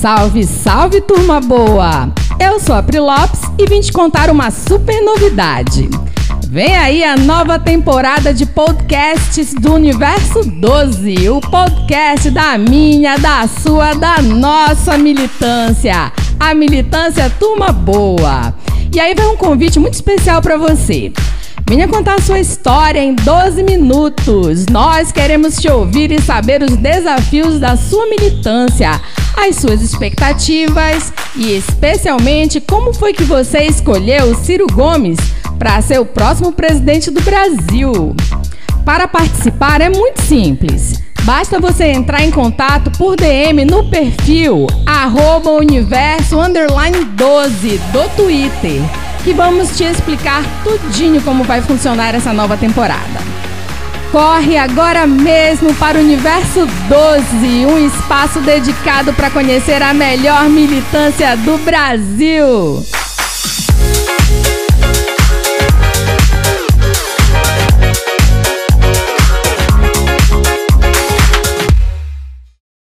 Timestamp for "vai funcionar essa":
51.44-52.32